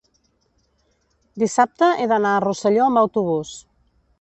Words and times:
dissabte 1.43 1.91
he 1.99 2.09
d'anar 2.13 2.33
a 2.39 2.43
Rosselló 2.47 2.89
amb 2.89 3.03
autobús. 3.03 3.57